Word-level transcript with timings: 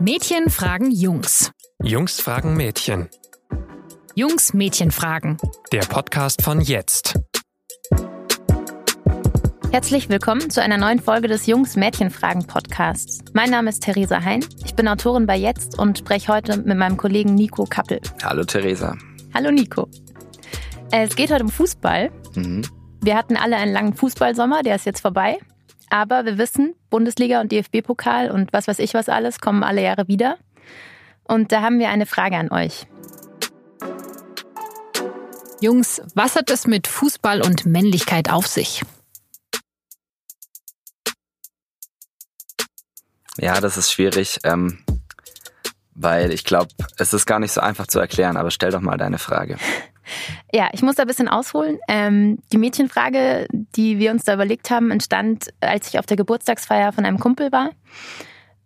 Mädchen 0.00 0.48
fragen 0.48 0.92
Jungs. 0.92 1.50
Jungs 1.82 2.20
fragen 2.20 2.56
Mädchen. 2.56 3.08
Jungs 4.14 4.54
Mädchen 4.54 4.92
fragen. 4.92 5.38
Der 5.72 5.80
Podcast 5.80 6.42
von 6.42 6.60
jetzt. 6.60 7.18
Herzlich 9.72 10.08
willkommen 10.08 10.50
zu 10.50 10.62
einer 10.62 10.78
neuen 10.78 11.00
Folge 11.00 11.26
des 11.26 11.46
Jungs 11.46 11.74
Mädchen 11.74 12.10
Fragen 12.10 12.46
Podcasts. 12.46 13.24
Mein 13.32 13.50
Name 13.50 13.70
ist 13.70 13.82
Theresa 13.82 14.22
Hein. 14.22 14.44
Ich 14.64 14.76
bin 14.76 14.86
Autorin 14.86 15.26
bei 15.26 15.36
Jetzt 15.36 15.76
und 15.76 15.98
spreche 15.98 16.32
heute 16.32 16.58
mit 16.58 16.78
meinem 16.78 16.96
Kollegen 16.96 17.34
Nico 17.34 17.64
Kappel. 17.64 18.00
Hallo 18.22 18.44
Theresa. 18.44 18.96
Hallo 19.34 19.50
Nico. 19.50 19.88
Es 20.92 21.16
geht 21.16 21.32
heute 21.32 21.42
um 21.42 21.50
Fußball. 21.50 22.12
Mhm. 22.36 22.62
Wir 23.00 23.16
hatten 23.16 23.36
alle 23.36 23.56
einen 23.56 23.72
langen 23.72 23.94
Fußballsommer, 23.94 24.62
der 24.62 24.76
ist 24.76 24.86
jetzt 24.86 25.00
vorbei. 25.00 25.38
Aber 25.90 26.24
wir 26.24 26.38
wissen, 26.38 26.74
Bundesliga 26.90 27.40
und 27.40 27.52
DFB-Pokal 27.52 28.30
und 28.30 28.52
was 28.52 28.68
weiß 28.68 28.78
ich 28.78 28.94
was 28.94 29.08
alles 29.08 29.40
kommen 29.40 29.62
alle 29.62 29.82
Jahre 29.82 30.08
wieder. 30.08 30.38
Und 31.24 31.52
da 31.52 31.62
haben 31.62 31.78
wir 31.78 31.90
eine 31.90 32.06
Frage 32.06 32.36
an 32.36 32.50
euch. 32.50 32.86
Jungs, 35.60 36.00
was 36.14 36.36
hat 36.36 36.50
es 36.50 36.66
mit 36.66 36.86
Fußball 36.86 37.42
und 37.42 37.66
Männlichkeit 37.66 38.30
auf 38.30 38.46
sich? 38.46 38.82
Ja, 43.38 43.60
das 43.60 43.76
ist 43.76 43.92
schwierig, 43.92 44.40
ähm, 44.44 44.84
weil 45.94 46.32
ich 46.32 46.44
glaube, 46.44 46.70
es 46.96 47.12
ist 47.12 47.26
gar 47.26 47.38
nicht 47.38 47.52
so 47.52 47.60
einfach 47.60 47.86
zu 47.86 47.98
erklären, 47.98 48.36
aber 48.36 48.50
stell 48.50 48.70
doch 48.70 48.80
mal 48.80 48.96
deine 48.96 49.18
Frage. 49.18 49.58
Ja, 50.52 50.68
ich 50.72 50.82
muss 50.82 50.96
da 50.96 51.02
ein 51.02 51.08
bisschen 51.08 51.28
ausholen. 51.28 51.78
Ähm, 51.88 52.38
die 52.52 52.58
Mädchenfrage, 52.58 53.46
die 53.52 53.98
wir 53.98 54.10
uns 54.10 54.24
da 54.24 54.34
überlegt 54.34 54.70
haben, 54.70 54.90
entstand, 54.90 55.48
als 55.60 55.88
ich 55.88 55.98
auf 55.98 56.06
der 56.06 56.16
Geburtstagsfeier 56.16 56.92
von 56.92 57.04
einem 57.04 57.18
Kumpel 57.18 57.52
war. 57.52 57.70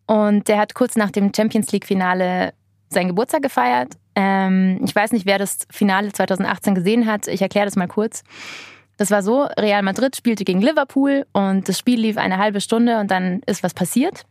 Und 0.07 0.49
der 0.49 0.59
hat 0.59 0.75
kurz 0.75 0.97
nach 0.97 1.11
dem 1.11 1.33
Champions 1.35 1.73
League-Finale 1.73 2.53
seinen 2.89 3.09
Geburtstag 3.09 3.43
gefeiert. 3.43 3.95
Ähm, 4.15 4.81
ich 4.84 4.95
weiß 4.95 5.12
nicht, 5.12 5.27
wer 5.27 5.39
das 5.39 5.67
Finale 5.71 6.12
2018 6.12 6.75
gesehen 6.75 7.07
hat. 7.07 7.29
Ich 7.29 7.43
erkläre 7.43 7.67
das 7.67 7.77
mal 7.77 7.89
kurz. 7.89 8.23
Das 8.99 9.11
war 9.11 9.23
so, 9.23 9.45
Real 9.59 9.83
Madrid 9.83 10.15
spielte 10.15 10.45
gegen 10.45 10.61
Liverpool 10.61 11.27
und 11.33 11.69
das 11.69 11.79
Spiel 11.79 11.99
lief 11.99 12.19
eine 12.19 12.39
halbe 12.39 12.61
Stunde 12.61 13.01
und 13.01 13.11
dann 13.11 13.41
ist 13.47 13.62
was 13.62 13.75
passiert. 13.75 14.25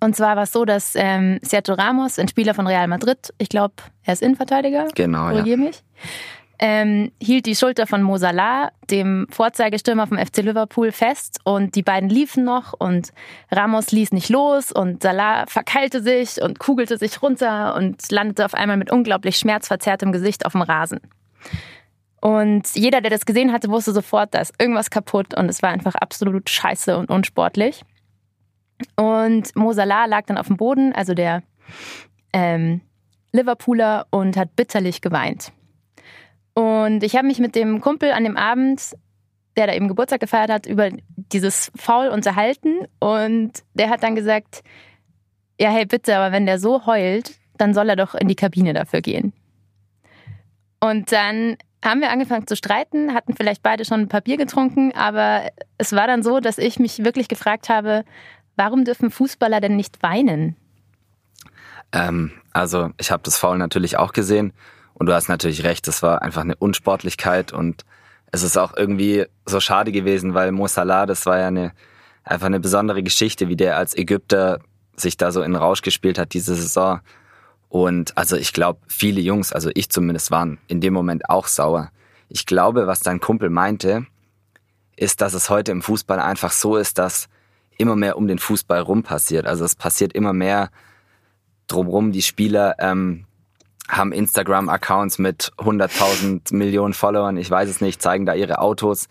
Und 0.00 0.16
zwar 0.16 0.36
war 0.36 0.44
es 0.44 0.52
so, 0.52 0.64
dass 0.64 0.94
ähm, 0.94 1.38
Sergio 1.42 1.74
Ramos, 1.74 2.18
ein 2.18 2.28
Spieler 2.28 2.54
von 2.54 2.66
Real 2.66 2.88
Madrid, 2.88 3.32
ich 3.38 3.48
glaube, 3.48 3.74
er 4.04 4.14
ist 4.14 4.22
Innenverteidiger, 4.22 4.88
Genau, 4.94 5.26
ja. 5.26 5.30
korrigier 5.30 5.56
mich, 5.56 5.82
ähm, 6.58 7.10
hielt 7.20 7.46
die 7.46 7.56
Schulter 7.56 7.88
von 7.88 8.02
Mo 8.02 8.18
Salah, 8.18 8.70
dem 8.88 9.26
Vorzeigestürmer 9.30 10.06
vom 10.06 10.18
FC 10.18 10.38
Liverpool, 10.38 10.92
fest 10.92 11.40
und 11.42 11.74
die 11.74 11.82
beiden 11.82 12.08
liefen 12.08 12.44
noch 12.44 12.72
und 12.72 13.12
Ramos 13.50 13.90
ließ 13.90 14.12
nicht 14.12 14.28
los 14.28 14.70
und 14.70 15.02
Salah 15.02 15.46
verkeilte 15.46 16.02
sich 16.02 16.40
und 16.40 16.60
kugelte 16.60 16.98
sich 16.98 17.20
runter 17.20 17.74
und 17.74 18.10
landete 18.12 18.44
auf 18.44 18.54
einmal 18.54 18.76
mit 18.76 18.92
unglaublich 18.92 19.38
schmerzverzerrtem 19.38 20.12
Gesicht 20.12 20.46
auf 20.46 20.52
dem 20.52 20.62
Rasen. 20.62 21.00
Und 22.20 22.68
jeder, 22.76 23.00
der 23.00 23.10
das 23.10 23.26
gesehen 23.26 23.52
hatte, 23.52 23.68
wusste 23.68 23.92
sofort, 23.92 24.32
da 24.32 24.38
ist 24.38 24.54
irgendwas 24.60 24.90
kaputt 24.90 25.34
und 25.36 25.48
es 25.48 25.60
war 25.62 25.70
einfach 25.70 25.96
absolut 25.96 26.48
scheiße 26.48 26.96
und 26.96 27.10
unsportlich. 27.10 27.82
Und 28.96 29.54
Mo 29.56 29.72
Salah 29.72 30.06
lag 30.06 30.26
dann 30.26 30.38
auf 30.38 30.46
dem 30.46 30.56
Boden, 30.56 30.92
also 30.92 31.14
der 31.14 31.42
ähm, 32.32 32.80
Liverpooler, 33.32 34.06
und 34.10 34.36
hat 34.36 34.56
bitterlich 34.56 35.00
geweint. 35.00 35.52
Und 36.54 37.02
ich 37.02 37.16
habe 37.16 37.26
mich 37.26 37.38
mit 37.38 37.54
dem 37.54 37.80
Kumpel 37.80 38.12
an 38.12 38.24
dem 38.24 38.36
Abend, 38.36 38.94
der 39.56 39.66
da 39.66 39.74
eben 39.74 39.88
Geburtstag 39.88 40.20
gefeiert 40.20 40.50
hat, 40.50 40.66
über 40.66 40.90
dieses 41.16 41.72
Foul 41.76 42.08
unterhalten. 42.08 42.86
Und 43.00 43.62
der 43.74 43.90
hat 43.90 44.02
dann 44.02 44.14
gesagt, 44.14 44.62
ja, 45.60 45.70
hey, 45.70 45.86
bitte, 45.86 46.16
aber 46.16 46.32
wenn 46.32 46.46
der 46.46 46.58
so 46.58 46.86
heult, 46.86 47.32
dann 47.56 47.74
soll 47.74 47.88
er 47.88 47.96
doch 47.96 48.14
in 48.14 48.28
die 48.28 48.34
Kabine 48.34 48.72
dafür 48.72 49.00
gehen. 49.00 49.32
Und 50.80 51.12
dann 51.12 51.56
haben 51.84 52.00
wir 52.00 52.10
angefangen 52.10 52.46
zu 52.46 52.56
streiten, 52.56 53.14
hatten 53.14 53.34
vielleicht 53.34 53.62
beide 53.62 53.84
schon 53.84 54.00
ein 54.00 54.08
paar 54.08 54.20
Bier 54.20 54.36
getrunken, 54.36 54.92
aber 54.94 55.50
es 55.78 55.92
war 55.92 56.06
dann 56.06 56.22
so, 56.22 56.40
dass 56.40 56.58
ich 56.58 56.78
mich 56.78 57.04
wirklich 57.04 57.28
gefragt 57.28 57.68
habe, 57.68 58.04
warum 58.56 58.84
dürfen 58.84 59.10
Fußballer 59.10 59.60
denn 59.60 59.76
nicht 59.76 60.02
weinen? 60.02 60.56
Ähm, 61.92 62.32
also 62.52 62.90
ich 62.98 63.10
habe 63.10 63.22
das 63.22 63.38
Foul 63.38 63.58
natürlich 63.58 63.96
auch 63.96 64.12
gesehen 64.12 64.52
und 64.94 65.06
du 65.06 65.14
hast 65.14 65.28
natürlich 65.28 65.64
recht, 65.64 65.86
das 65.88 66.02
war 66.02 66.22
einfach 66.22 66.42
eine 66.42 66.56
Unsportlichkeit 66.56 67.52
und 67.52 67.84
es 68.30 68.42
ist 68.42 68.56
auch 68.56 68.74
irgendwie 68.76 69.26
so 69.44 69.60
schade 69.60 69.92
gewesen, 69.92 70.34
weil 70.34 70.52
Mo 70.52 70.66
Salah, 70.66 71.06
das 71.06 71.26
war 71.26 71.38
ja 71.38 71.48
eine, 71.48 71.72
einfach 72.24 72.46
eine 72.46 72.60
besondere 72.60 73.02
Geschichte, 73.02 73.48
wie 73.48 73.56
der 73.56 73.76
als 73.76 73.94
Ägypter 73.96 74.60
sich 74.96 75.16
da 75.16 75.32
so 75.32 75.42
in 75.42 75.54
Rausch 75.54 75.82
gespielt 75.82 76.18
hat 76.18 76.32
diese 76.32 76.54
Saison. 76.54 77.00
Und 77.68 78.16
also 78.16 78.36
ich 78.36 78.52
glaube, 78.52 78.80
viele 78.86 79.20
Jungs, 79.20 79.52
also 79.52 79.70
ich 79.74 79.90
zumindest, 79.90 80.30
waren 80.30 80.58
in 80.66 80.80
dem 80.80 80.94
Moment 80.94 81.28
auch 81.28 81.46
sauer. 81.46 81.90
Ich 82.28 82.46
glaube, 82.46 82.86
was 82.86 83.00
dein 83.00 83.20
Kumpel 83.20 83.50
meinte, 83.50 84.06
ist, 84.96 85.20
dass 85.20 85.34
es 85.34 85.50
heute 85.50 85.72
im 85.72 85.82
Fußball 85.82 86.20
einfach 86.20 86.52
so 86.52 86.76
ist, 86.76 86.98
dass 86.98 87.28
immer 87.78 87.96
mehr 87.96 88.16
um 88.16 88.26
den 88.28 88.38
Fußball 88.38 88.80
rum 88.80 89.02
passiert. 89.02 89.46
Also 89.46 89.64
es 89.64 89.74
passiert 89.74 90.12
immer 90.12 90.32
mehr 90.32 90.70
drumrum. 91.66 92.12
Die 92.12 92.22
Spieler 92.22 92.76
ähm, 92.78 93.24
haben 93.88 94.12
Instagram-Accounts 94.12 95.18
mit 95.18 95.52
100.000 95.58 96.54
Millionen 96.54 96.94
Followern, 96.94 97.36
ich 97.36 97.50
weiß 97.50 97.68
es 97.68 97.80
nicht, 97.80 98.00
zeigen 98.00 98.26
da 98.26 98.34
ihre 98.34 98.58
Autos. 98.58 99.08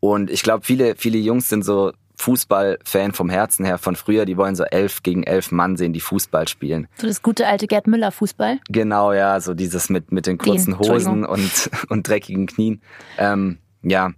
Und 0.00 0.30
ich 0.30 0.42
glaube, 0.42 0.64
viele, 0.64 0.96
viele 0.96 1.18
Jungs 1.18 1.48
sind 1.48 1.64
so 1.64 1.92
Fußballfan 2.18 3.12
vom 3.12 3.28
Herzen 3.28 3.64
her 3.64 3.78
von 3.78 3.94
früher, 3.94 4.24
die 4.24 4.36
wollen 4.36 4.56
so 4.56 4.64
elf 4.64 5.02
gegen 5.02 5.22
elf 5.22 5.52
Mann 5.52 5.76
sehen, 5.76 5.92
die 5.92 6.00
Fußball 6.00 6.48
spielen. 6.48 6.88
So 6.96 7.06
das 7.06 7.22
gute 7.22 7.46
alte 7.46 7.66
Gerd 7.66 7.86
Müller 7.86 8.10
Fußball. 8.10 8.58
Genau, 8.68 9.12
ja, 9.12 9.38
so 9.40 9.54
dieses 9.54 9.90
mit, 9.90 10.12
mit 10.12 10.26
den 10.26 10.38
kurzen 10.38 10.78
Den. 10.78 10.78
Hosen 10.78 11.24
und, 11.24 11.70
und 11.88 12.08
dreckigen 12.08 12.46
Knien. 12.46 12.80
Ähm, 13.18 13.58
ja, 13.82 14.12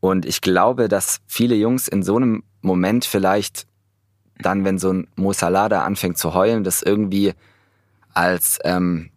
und 0.00 0.26
ich 0.26 0.40
glaube, 0.40 0.88
dass 0.88 1.20
viele 1.26 1.54
Jungs 1.54 1.88
in 1.88 2.02
so 2.02 2.16
einem 2.16 2.42
Moment 2.62 3.04
vielleicht 3.04 3.66
dann, 4.40 4.64
wenn 4.64 4.78
so 4.78 4.92
ein 4.92 5.08
Mo 5.16 5.32
Salah 5.32 5.68
da 5.68 5.84
anfängt 5.84 6.18
zu 6.18 6.34
heulen, 6.34 6.62
das 6.64 6.82
irgendwie 6.82 7.34
als 8.14 8.58
ähm, 8.64 9.10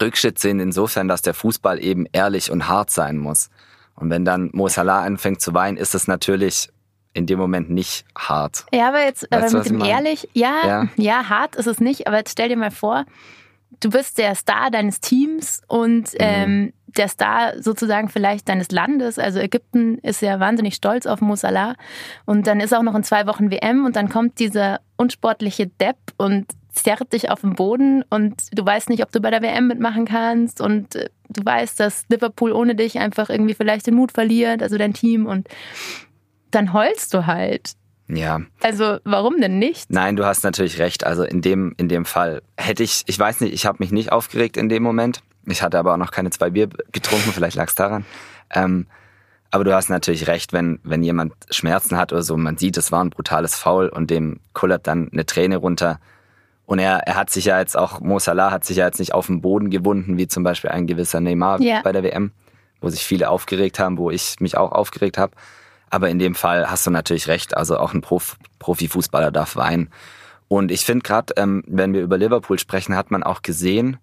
Rückschritt 0.00 0.38
sehen, 0.38 0.60
insofern, 0.60 1.08
dass 1.08 1.22
der 1.22 1.34
Fußball 1.34 1.82
eben 1.82 2.06
ehrlich 2.12 2.50
und 2.50 2.68
hart 2.68 2.90
sein 2.90 3.18
muss. 3.18 3.50
Und 3.94 4.10
wenn 4.10 4.24
dann 4.24 4.50
Mo 4.52 4.68
Salah 4.68 5.02
anfängt 5.02 5.40
zu 5.40 5.52
weinen, 5.54 5.76
ist 5.76 5.94
es 5.94 6.08
natürlich 6.08 6.70
in 7.12 7.26
dem 7.26 7.38
Moment 7.38 7.70
nicht 7.70 8.04
hart. 8.16 8.66
Ja, 8.72 8.88
aber 8.88 9.04
jetzt 9.04 9.22
Weißt 9.30 9.54
aber 9.54 9.58
mit 9.58 9.68
dem 9.68 9.84
ehrlich, 9.84 10.28
ja, 10.32 10.66
ja, 10.66 10.88
Ja. 10.96 11.28
hart 11.28 11.56
ist 11.56 11.66
es 11.66 11.78
nicht, 11.80 12.06
aber 12.06 12.16
jetzt 12.18 12.32
stell 12.32 12.48
dir 12.48 12.56
mal 12.56 12.72
vor, 12.72 13.04
du 13.80 13.90
bist 13.90 14.18
der 14.18 14.34
Star 14.34 14.70
deines 14.70 15.00
Teams 15.00 15.62
und 15.68 16.12
Mhm. 16.14 16.18
ähm, 16.18 16.72
der 16.96 17.08
Star 17.08 17.60
sozusagen 17.60 18.08
vielleicht 18.08 18.48
deines 18.48 18.70
Landes. 18.70 19.18
Also 19.18 19.40
Ägypten 19.40 19.98
ist 19.98 20.22
ja 20.22 20.38
wahnsinnig 20.38 20.76
stolz 20.76 21.06
auf 21.06 21.20
Mo 21.20 21.34
Salah. 21.34 21.74
Und 22.24 22.46
dann 22.46 22.60
ist 22.60 22.72
auch 22.72 22.82
noch 22.84 22.94
in 22.94 23.02
zwei 23.02 23.26
Wochen 23.26 23.50
WM 23.50 23.84
und 23.84 23.96
dann 23.96 24.08
kommt 24.08 24.38
dieser 24.38 24.80
unsportliche 24.96 25.66
Depp 25.66 25.96
und 26.18 26.46
zerrt 26.72 27.12
dich 27.12 27.30
auf 27.30 27.40
den 27.40 27.54
Boden 27.54 28.04
und 28.10 28.34
du 28.52 28.64
weißt 28.64 28.90
nicht, 28.90 29.02
ob 29.02 29.12
du 29.12 29.20
bei 29.20 29.30
der 29.30 29.42
WM 29.42 29.68
mitmachen 29.68 30.04
kannst 30.06 30.60
und 30.60 30.94
äh, 30.96 31.08
du 31.28 31.44
weißt, 31.44 31.78
dass 31.78 32.04
Liverpool 32.08 32.52
ohne 32.52 32.74
dich 32.74 32.98
einfach 32.98 33.30
irgendwie 33.30 33.54
vielleicht 33.54 33.86
den 33.86 33.94
Mut 33.94 34.10
verliert, 34.12 34.62
also 34.62 34.76
dein 34.76 34.92
Team 34.92 35.26
und 35.26 35.48
dann 36.50 36.72
heulst 36.72 37.14
du 37.14 37.26
halt. 37.26 37.72
Ja, 38.06 38.40
Also 38.62 38.98
warum 39.04 39.40
denn 39.40 39.58
nicht? 39.58 39.90
Nein, 39.90 40.16
du 40.16 40.26
hast 40.26 40.44
natürlich 40.44 40.78
recht. 40.78 41.04
Also 41.04 41.22
in 41.24 41.40
dem, 41.40 41.74
in 41.78 41.88
dem 41.88 42.04
Fall 42.04 42.42
hätte 42.56 42.82
ich, 42.82 43.02
ich 43.06 43.18
weiß 43.18 43.40
nicht, 43.40 43.54
ich 43.54 43.64
habe 43.66 43.78
mich 43.80 43.92
nicht 43.92 44.12
aufgeregt 44.12 44.56
in 44.58 44.68
dem 44.68 44.82
Moment. 44.82 45.20
Ich 45.46 45.62
hatte 45.62 45.78
aber 45.78 45.94
auch 45.94 45.98
noch 45.98 46.10
keine 46.10 46.30
zwei 46.30 46.50
Bier 46.50 46.68
getrunken, 46.92 47.32
vielleicht 47.32 47.56
lag 47.56 47.68
es 47.68 47.74
daran. 47.74 48.04
Ähm, 48.50 48.86
aber 49.50 49.64
du 49.64 49.74
hast 49.74 49.88
natürlich 49.88 50.26
recht, 50.26 50.52
wenn, 50.52 50.80
wenn 50.82 51.02
jemand 51.02 51.32
Schmerzen 51.50 51.96
hat 51.96 52.12
oder 52.12 52.22
so, 52.22 52.36
man 52.36 52.56
sieht, 52.58 52.76
es 52.76 52.90
war 52.92 53.02
ein 53.02 53.10
brutales 53.10 53.54
Foul 53.54 53.88
und 53.88 54.10
dem 54.10 54.40
kullert 54.52 54.86
dann 54.86 55.08
eine 55.12 55.24
Träne 55.26 55.56
runter. 55.58 56.00
Und 56.66 56.78
er, 56.80 56.98
er 57.06 57.14
hat 57.16 57.30
sich 57.30 57.44
ja 57.46 57.58
jetzt 57.60 57.76
auch, 57.76 58.00
Mo 58.00 58.18
Salah 58.18 58.50
hat 58.50 58.64
sich 58.64 58.78
ja 58.78 58.86
jetzt 58.86 58.98
nicht 58.98 59.14
auf 59.14 59.26
den 59.28 59.40
Boden 59.42 59.70
gewunden, 59.70 60.16
wie 60.18 60.26
zum 60.28 60.42
Beispiel 60.44 60.70
ein 60.70 60.86
gewisser 60.86 61.20
Neymar 61.20 61.60
Ja. 61.60 61.82
bei 61.82 61.92
der 61.92 62.02
WM, 62.02 62.32
wo 62.80 62.88
sich 62.88 63.04
viele 63.04 63.30
aufgeregt 63.30 63.78
haben, 63.78 63.96
wo 63.96 64.10
ich 64.10 64.36
mich 64.40 64.56
auch 64.56 64.72
aufgeregt 64.72 65.18
habe. 65.18 65.32
Aber 65.90 66.08
in 66.10 66.18
dem 66.18 66.34
Fall 66.34 66.70
hast 66.70 66.86
du 66.86 66.90
natürlich 66.90 67.28
recht. 67.28 67.56
Also 67.56 67.78
auch 67.78 67.94
ein 67.94 68.00
Prof 68.00 68.36
Profifußballer 68.58 69.30
darf 69.30 69.56
weinen. 69.56 69.90
Und 70.48 70.70
ich 70.70 70.84
finde 70.84 71.02
gerade, 71.02 71.34
ähm, 71.36 71.62
wenn 71.66 71.92
wir 71.92 72.02
über 72.02 72.18
Liverpool 72.18 72.58
sprechen, 72.58 72.96
hat 72.96 73.10
man 73.10 73.22
auch 73.22 73.42
gesehen, 73.42 73.98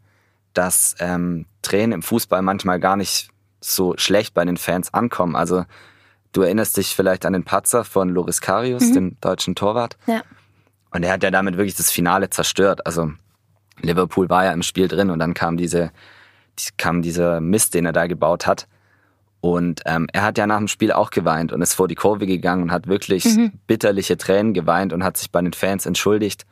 dass 0.54 0.96
ähm, 1.00 1.46
Tränen 1.62 1.94
im 1.94 2.02
Fußball 2.02 2.42
manchmal 2.42 2.80
gar 2.80 2.96
nicht 2.96 3.30
so 3.60 3.96
schlecht 3.98 4.34
bei 4.34 4.44
den 4.46 4.58
Fans 4.58 4.94
ankommen. 4.94 5.36
Also 5.36 5.66
du 6.34 6.42
erinnerst 6.42 6.78
dich 6.78 6.96
vielleicht 6.96 7.26
an 7.26 7.34
den 7.34 7.44
Patzer 7.44 7.84
von 7.84 8.10
Loris 8.10 8.42
Karius, 8.42 8.92
dem 8.92 9.20
deutschen 9.22 9.56
Torwart. 9.56 9.98
Ja. 10.08 10.24
Und 10.92 11.04
er 11.04 11.14
hat 11.14 11.24
ja 11.24 11.32
damit 11.32 11.58
wirklich 11.58 11.76
das 11.76 11.92
Finale 11.92 12.30
zerstört. 12.30 12.86
Also 12.86 13.12
Liverpool 13.80 14.30
war 14.30 14.46
ja 14.46 14.52
im 14.52 14.64
Spiel 14.64 14.88
drin 14.88 15.10
und 15.10 15.20
dann 15.20 15.34
kam 15.34 15.58
diese, 15.58 15.92
die, 16.60 16.70
kam 16.78 17.02
dieser 17.02 17.40
Mist, 17.40 17.74
den 17.74 17.86
er 17.86 17.94
da 17.94 18.08
gebaut 18.08 18.46
hat. 18.46 18.68
Und 19.42 19.82
ähm, 19.86 20.08
er 20.14 20.22
hat 20.22 20.38
ja 20.38 20.46
nach 20.46 20.60
dem 20.60 20.68
Spiel 20.68 20.92
auch 20.92 21.10
geweint 21.10 21.52
und 21.52 21.62
ist 21.62 21.74
vor 21.74 21.88
die 21.88 21.96
Kurve 21.96 22.28
gegangen 22.28 22.64
und 22.64 22.72
hat 22.72 22.88
wirklich 22.88 23.28
bitterliche 23.68 24.16
Tränen 24.16 24.54
geweint 24.54 24.94
und 24.94 25.04
hat 25.04 25.18
sich 25.18 25.32
bei 25.32 25.42
den 25.42 25.54
Fans 25.54 25.88
entschuldigt. 25.88 26.46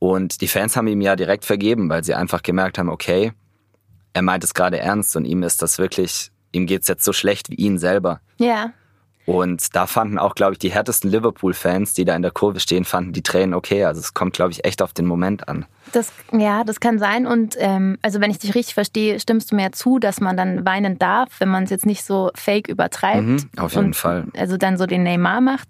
Und 0.00 0.40
die 0.40 0.48
Fans 0.48 0.76
haben 0.76 0.88
ihm 0.88 1.00
ja 1.00 1.14
direkt 1.14 1.44
vergeben, 1.44 1.88
weil 1.88 2.02
sie 2.02 2.14
einfach 2.14 2.42
gemerkt 2.42 2.76
haben, 2.76 2.88
okay, 2.88 3.32
er 4.14 4.22
meint 4.22 4.42
es 4.42 4.52
gerade 4.52 4.80
ernst 4.80 5.14
und 5.16 5.24
ihm 5.24 5.44
ist 5.44 5.62
das 5.62 5.78
wirklich, 5.78 6.32
ihm 6.50 6.66
geht's 6.66 6.88
jetzt 6.88 7.04
so 7.04 7.12
schlecht 7.12 7.50
wie 7.50 7.54
ihn 7.54 7.78
selber. 7.78 8.20
Ja. 8.38 8.72
Und 9.24 9.74
da 9.76 9.86
fanden 9.86 10.18
auch, 10.18 10.34
glaube 10.34 10.52
ich, 10.52 10.58
die 10.58 10.72
härtesten 10.72 11.10
Liverpool-Fans, 11.10 11.94
die 11.94 12.04
da 12.04 12.16
in 12.16 12.22
der 12.22 12.32
Kurve 12.32 12.58
stehen, 12.58 12.84
fanden 12.84 13.12
die 13.12 13.22
Tränen 13.22 13.54
okay. 13.54 13.84
Also 13.84 14.00
es 14.00 14.14
kommt, 14.14 14.34
glaube 14.34 14.50
ich, 14.52 14.64
echt 14.64 14.82
auf 14.82 14.92
den 14.92 15.06
Moment 15.06 15.48
an. 15.48 15.64
Das, 15.92 16.12
ja, 16.32 16.64
das 16.64 16.80
kann 16.80 16.98
sein. 16.98 17.26
Und 17.26 17.56
ähm, 17.58 17.98
also 18.02 18.20
wenn 18.20 18.30
ich 18.30 18.38
dich 18.38 18.54
richtig 18.54 18.74
verstehe, 18.74 19.20
stimmst 19.20 19.52
du 19.52 19.56
mir 19.56 19.70
zu, 19.72 19.98
dass 19.98 20.20
man 20.20 20.36
dann 20.36 20.64
weinen 20.64 20.98
darf, 20.98 21.28
wenn 21.38 21.48
man 21.48 21.64
es 21.64 21.70
jetzt 21.70 21.86
nicht 21.86 22.04
so 22.04 22.30
fake 22.34 22.68
übertreibt. 22.68 23.22
Mhm, 23.22 23.50
auf 23.58 23.74
jeden 23.74 23.94
Fall. 23.94 24.26
Also 24.36 24.56
dann 24.56 24.76
so 24.76 24.86
den 24.86 25.04
Neymar 25.04 25.40
macht. 25.40 25.68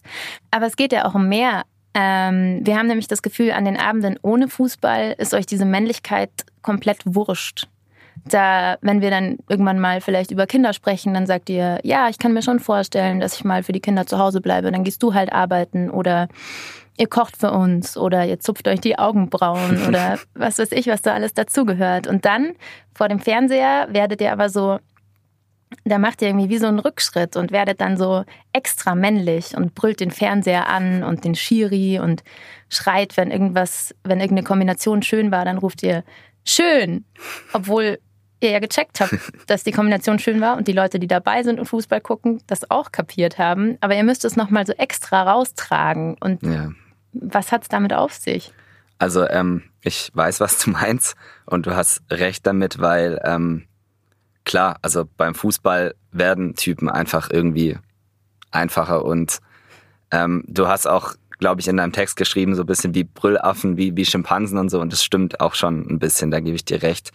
Aber 0.50 0.66
es 0.66 0.76
geht 0.76 0.93
ja 0.93 1.05
auch 1.05 1.14
um 1.14 1.28
mehr. 1.28 1.64
Ähm, 1.94 2.60
wir 2.62 2.78
haben 2.78 2.87
nämlich 2.87 3.08
das 3.08 3.20
Gefühl, 3.20 3.52
an 3.52 3.66
den 3.66 3.76
Abenden 3.76 4.19
ohne 4.22 4.48
Fußball 4.48 5.14
ist 5.19 5.34
euch 5.34 5.44
diese 5.44 5.66
Männlichkeit 5.66 6.31
komplett 6.62 7.00
wurscht 7.05 7.69
da, 8.25 8.76
wenn 8.82 9.00
wir 9.00 9.11
dann 9.11 9.38
irgendwann 9.49 9.81
mal 9.81 10.00
vielleicht 10.00 10.31
über 10.31 10.47
Kinder 10.47 10.73
sprechen, 10.73 11.14
dann 11.14 11.26
sagt 11.26 11.50
ihr, 11.50 11.81
ja, 11.82 12.09
ich 12.09 12.19
kann 12.19 12.32
mir 12.32 12.43
schon 12.43 12.61
vorstellen, 12.61 13.20
dass 13.20 13.35
ich 13.35 13.44
mal 13.44 13.62
für 13.62 13.73
die 13.73 13.81
Kinder 13.81 14.06
zu 14.06 14.19
Hause 14.19 14.41
bleibe. 14.41 14.70
Dann 14.70 14.85
gehst 14.85 15.03
du 15.03 15.14
halt 15.14 15.32
arbeiten 15.32 15.91
oder 15.91 16.29
ihr 16.99 17.09
kocht 17.09 17.37
für 17.37 17.50
uns 17.50 17.97
oder 17.97 18.25
ihr 18.26 18.38
zupft 18.38 18.69
euch 18.69 18.81
die 18.81 18.99
Augenbrauen 18.99 19.85
oder 19.88 20.19
was 20.35 20.59
weiß 20.59 20.73
ich, 20.73 20.87
was 20.87 21.03
da 21.03 21.14
alles 21.14 21.35
dazugehört. 21.35 22.06
Und 22.06 22.25
dann 22.25 22.53
vor 22.94 23.09
dem 23.09 23.19
Fernseher 23.19 23.88
werdet 23.91 24.20
ihr 24.20 24.32
aber 24.32 24.49
so, 24.49 24.79
da 25.85 25.99
macht 25.99 26.23
ihr 26.23 26.29
irgendwie 26.29 26.50
wie 26.50 26.58
so 26.58 26.67
einen 26.67 26.79
Rückschritt 26.79 27.37
und 27.37 27.50
werdet 27.50 27.81
dann 27.81 27.97
so 27.97 28.25
extra 28.53 28.94
männlich 28.94 29.56
und 29.56 29.75
brüllt 29.75 30.00
den 30.00 30.11
Fernseher 30.11 30.69
an 30.69 31.03
und 31.03 31.25
den 31.25 31.35
Schiri 31.35 31.99
und 31.99 32.23
schreit, 32.69 33.17
wenn 33.17 33.31
irgendwas, 33.31 33.94
wenn 34.05 34.20
irgendeine 34.20 34.47
Kombination 34.47 35.03
schön 35.03 35.31
war, 35.31 35.44
dann 35.44 35.58
ruft 35.58 35.82
ihr 35.82 36.05
schön, 36.44 37.05
obwohl 37.53 37.99
ihr 38.41 38.50
ja 38.50 38.59
gecheckt 38.59 39.00
habt, 39.00 39.15
dass 39.47 39.65
die 39.65 39.71
Kombination 39.73 40.19
schön 40.19 40.41
war 40.41 40.56
und 40.56 40.67
die 40.69 40.73
Leute, 40.73 40.99
die 40.99 41.06
dabei 41.06 41.43
sind 41.43 41.61
und 41.61 41.67
Fußball 41.67 42.00
gucken, 42.00 42.43
das 42.47 42.71
auch 42.71 42.91
kapiert 42.93 43.39
haben. 43.39 43.79
Aber 43.81 43.94
ihr 43.94 44.03
müsst 44.05 44.25
es 44.25 44.37
nochmal 44.37 44.67
so 44.67 44.73
extra 44.73 45.23
raustragen. 45.23 46.17
Und 46.21 46.43
Ja. 46.43 46.73
was 47.12 47.53
hat 47.53 47.62
es 47.62 47.69
damit 47.69 47.93
auf 47.93 48.15
sich? 48.15 48.53
Also 48.99 49.29
ähm, 49.29 49.62
ich 49.81 50.11
weiß, 50.15 50.41
was 50.41 50.59
du 50.59 50.71
meinst 50.73 51.15
und 51.47 51.67
du 51.67 51.77
hast 51.77 52.03
recht 52.11 52.47
damit, 52.47 52.81
weil 52.81 53.21
ähm, 53.25 53.67
klar, 54.44 54.77
also 54.83 55.05
beim 55.17 55.35
Fußball 55.35 55.94
werden 56.11 56.55
Typen 56.55 56.91
einfach 56.91 57.31
irgendwie 57.31 57.79
einfacher 58.50 59.05
und 59.05 59.39
ähm, 60.11 60.44
du 60.47 60.69
hast 60.69 60.87
auch, 60.87 61.15
glaube 61.43 61.61
ich, 61.61 61.67
in 61.67 61.77
deinem 61.77 61.93
Text 61.93 62.17
geschrieben, 62.17 62.55
so 62.55 62.62
ein 62.62 62.67
bisschen 62.67 62.94
wie 62.94 63.03
Brüllaffen, 63.03 63.77
wie, 63.77 63.97
wie 63.97 64.06
Schimpansen 64.06 64.59
und 64.59 64.69
so 64.69 64.81
und 64.81 64.93
das 64.93 65.03
stimmt 65.03 65.41
auch 65.41 65.55
schon 65.55 65.85
ein 65.91 65.99
bisschen, 65.99 66.31
da 66.31 66.39
gebe 66.39 66.55
ich 66.55 66.65
dir 66.65 66.83
recht. 66.83 67.11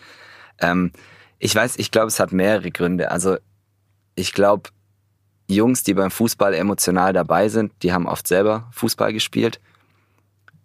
Ähm, 0.60 0.92
ich 1.40 1.56
weiß, 1.56 1.78
ich 1.78 1.92
glaube, 1.92 2.08
es 2.08 2.20
hat 2.20 2.34
mehrere 2.34 2.70
Gründe. 2.70 3.10
Also 3.10 3.38
ich 4.16 4.34
glaube, 4.34 4.70
Jungs, 5.48 5.84
die 5.84 5.94
beim 5.94 6.12
Fußball 6.12 6.54
emotional 6.54 7.14
dabei 7.14 7.48
sind, 7.48 7.72
die 7.84 7.94
haben 7.94 8.06
oft 8.06 8.28
selber 8.28 8.68
Fußball 8.74 9.14
gespielt 9.14 9.62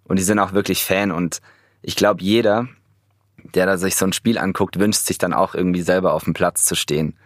und 0.05 0.19
die 0.19 0.25
sind 0.25 0.41
auch 0.41 0.55
wirklich 0.55 0.85
Fan 0.85 1.13
und 1.13 1.41
ich 1.83 1.95
glaube, 1.95 2.21
jeder, 2.21 2.67
der 3.55 3.67
da 3.67 3.77
sich 3.77 3.95
so 3.95 4.07
ein 4.07 4.13
Spiel 4.13 4.39
anguckt, 4.39 4.81
wünscht 4.81 5.03
sich 5.03 5.19
dann 5.19 5.33
auch 5.33 5.55
irgendwie 5.55 5.83
selber 5.83 6.15
auf 6.15 6.25
dem 6.25 6.35
Platz 6.35 6.65
zu 6.65 6.75
stehen 6.75 7.17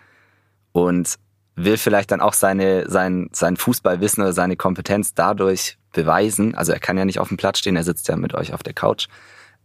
und 0.72 1.16
will 1.54 1.78
vielleicht 1.78 2.10
dann 2.10 2.20
auch 2.20 2.34
seine, 2.34 2.90
sein, 2.90 3.30
sein 3.32 3.56
Fußballwissen 3.56 4.22
oder 4.22 4.34
seine 4.34 4.56
Kompetenz 4.56 5.14
dadurch 5.14 5.78
beweisen. 5.96 6.54
Also 6.54 6.72
er 6.72 6.78
kann 6.78 6.96
ja 6.96 7.04
nicht 7.04 7.18
auf 7.18 7.28
dem 7.28 7.36
Platz 7.36 7.58
stehen, 7.58 7.74
er 7.74 7.82
sitzt 7.82 8.06
ja 8.06 8.14
mit 8.14 8.34
euch 8.34 8.54
auf 8.54 8.62
der 8.62 8.74
Couch, 8.74 9.08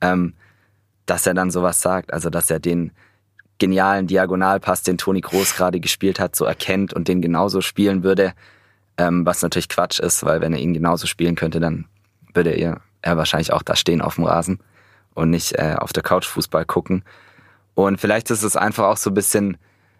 ähm, 0.01 0.33
dass 1.05 1.27
er 1.27 1.35
dann 1.35 1.51
sowas 1.51 1.81
sagt. 1.81 2.11
Also 2.11 2.31
dass 2.31 2.49
er 2.49 2.59
den 2.59 2.91
genialen 3.59 4.07
Diagonalpass, 4.07 4.81
den 4.81 4.97
Toni 4.97 5.21
Groß 5.21 5.55
gerade 5.55 5.79
gespielt 5.79 6.19
hat, 6.19 6.35
so 6.35 6.45
erkennt 6.45 6.93
und 6.93 7.07
den 7.07 7.21
genauso 7.21 7.61
spielen 7.61 8.03
würde, 8.03 8.33
ähm, 8.97 9.25
was 9.25 9.43
natürlich 9.43 9.69
Quatsch 9.69 9.99
ist, 9.99 10.25
weil 10.25 10.41
wenn 10.41 10.53
er 10.53 10.59
ihn 10.59 10.73
genauso 10.73 11.05
spielen 11.05 11.35
könnte, 11.35 11.59
dann 11.59 11.85
würde 12.33 12.51
er, 12.51 12.81
er 13.03 13.17
wahrscheinlich 13.17 13.53
auch 13.53 13.61
da 13.61 13.75
stehen 13.75 14.01
auf 14.01 14.15
dem 14.15 14.23
Rasen 14.23 14.59
und 15.13 15.29
nicht 15.29 15.53
äh, 15.53 15.75
auf 15.77 15.93
der 15.93 16.01
Couch 16.01 16.25
Fußball 16.25 16.65
gucken. 16.65 17.03
Und 17.75 17.99
vielleicht 17.99 18.31
ist 18.31 18.43
es 18.43 18.55
einfach 18.55 18.85
auch 18.85 18.97
so 18.97 19.11
ein 19.11 19.15
bisschen 19.15 19.57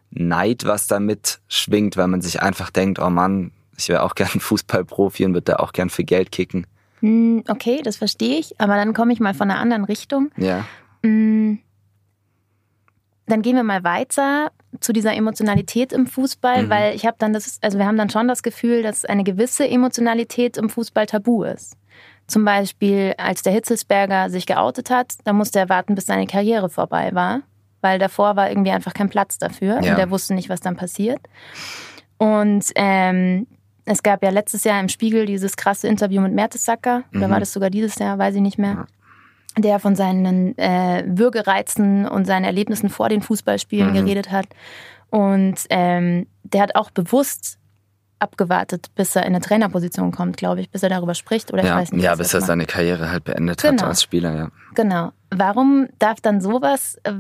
Neid, 0.10 0.66
was 0.66 0.88
damit 0.88 1.40
schwingt, 1.48 1.98
weil 1.98 2.08
man 2.08 2.22
sich 2.22 2.42
einfach 2.42 2.70
denkt, 2.70 3.00
oh 3.00 3.10
Mann, 3.10 3.52
ich 3.84 3.90
wäre 3.90 4.04
auch 4.04 4.16
gern 4.16 4.28
Fußballprofi 4.40 5.26
und 5.26 5.34
würde 5.34 5.52
da 5.52 5.56
auch 5.58 5.74
gern 5.74 5.90
für 5.90 6.04
Geld 6.04 6.32
kicken. 6.32 6.66
Hm, 7.02 7.44
okay, 7.48 7.82
das 7.84 7.98
verstehe 7.98 8.38
ich. 8.38 8.60
Aber 8.60 8.76
dann 8.76 8.94
komme 8.94 9.12
ich 9.14 9.20
mal 9.20 9.34
von 9.34 9.50
einer 9.50 9.60
anderen 9.60 9.84
Richtung. 9.86 10.32
Ja. 10.38 10.66
Hm, 11.04 11.60
Dann 13.28 13.42
gehen 13.42 13.56
wir 13.56 13.64
mal 13.64 13.84
weiter 13.84 14.52
zu 14.82 14.94
dieser 14.94 15.14
Emotionalität 15.16 15.94
im 15.94 16.06
Fußball, 16.08 16.64
Mhm. 16.64 16.70
weil 16.70 16.96
ich 16.96 17.06
habe 17.06 17.16
dann 17.20 17.34
das, 17.34 17.60
also 17.62 17.78
wir 17.78 17.86
haben 17.86 17.98
dann 17.98 18.10
schon 18.10 18.28
das 18.28 18.44
Gefühl, 18.44 18.84
dass 18.84 19.06
eine 19.06 19.24
gewisse 19.24 19.68
Emotionalität 19.68 20.58
im 20.58 20.70
Fußball 20.70 21.06
tabu 21.06 21.44
ist. 21.44 21.76
Zum 22.28 22.46
Beispiel, 22.46 23.14
als 23.18 23.42
der 23.42 23.54
Hitzelsberger 23.54 24.30
sich 24.30 24.46
geoutet 24.46 24.90
hat, 24.90 25.16
da 25.24 25.34
musste 25.34 25.60
er 25.60 25.70
warten, 25.70 25.96
bis 25.96 26.06
seine 26.06 26.28
Karriere 26.28 26.70
vorbei 26.70 27.10
war, 27.14 27.42
weil 27.82 28.00
davor 28.00 28.36
war 28.36 28.50
irgendwie 28.50 28.72
einfach 28.72 28.94
kein 28.94 29.10
Platz 29.10 29.38
dafür 29.38 29.82
Ja. 29.82 29.94
und 29.94 30.00
er 30.00 30.10
wusste 30.10 30.34
nicht, 30.34 30.50
was 30.50 30.60
dann 30.62 30.76
passiert. 30.78 31.20
Und 32.18 32.66
ähm, 32.76 33.48
es 33.86 34.04
gab 34.04 34.24
ja 34.24 34.30
letztes 34.30 34.64
Jahr 34.64 34.80
im 34.80 34.90
Spiegel 34.90 35.26
dieses 35.26 35.56
krasse 35.58 35.88
Interview 35.88 36.22
mit 36.22 36.34
Mertesacker, 36.34 37.04
oder 37.16 37.28
Mhm. 37.28 37.32
war 37.32 37.40
das 37.40 37.54
sogar 37.54 37.70
dieses 37.70 37.98
Jahr, 38.00 38.18
weiß 38.18 38.36
ich 38.36 38.42
nicht 38.42 38.58
mehr 38.58 38.86
der 39.58 39.80
von 39.80 39.98
seinen 39.98 40.58
äh, 40.58 41.04
Würgereizen 41.08 42.08
und 42.08 42.24
seinen 42.26 42.46
Erlebnissen 42.46 42.90
vor 42.90 43.10
den 43.10 43.22
Fußballspielen 43.22 43.90
Mhm. 43.90 43.94
geredet 43.96 44.32
hat. 44.32 44.46
Und 45.10 45.56
ähm, 45.70 46.28
der 46.44 46.62
hat 46.62 46.76
auch 46.76 46.90
bewusst 46.90 47.58
abgewartet, 48.20 48.88
bis 48.96 49.14
er 49.16 49.24
in 49.24 49.30
eine 49.36 49.42
Trainerposition 49.42 50.12
kommt, 50.12 50.38
glaube 50.38 50.62
ich, 50.62 50.70
bis 50.70 50.84
er 50.84 50.90
darüber 50.90 51.16
spricht. 51.16 51.52
Oder 51.52 51.64
ich 51.64 51.68
Ja, 51.70 51.76
weiß 51.76 51.92
nicht. 51.92 52.04
ja 52.04 52.16
bis 52.16 52.34
er 52.34 52.40
seine 52.42 52.66
Karriere 52.66 53.12
halt 53.12 53.24
beendet 53.26 53.62
Genau. 53.62 53.82
hat 53.82 53.90
als 53.90 54.04
Spieler, 54.04 54.36
ja. 54.36 54.50
Genau. 54.76 55.12
Warum 55.32 55.88
darf 56.00 56.22
dann 56.22 56.40
sowas, 56.40 56.98
äh, 57.04 57.12